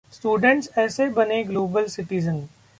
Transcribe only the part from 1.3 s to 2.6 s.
global citizen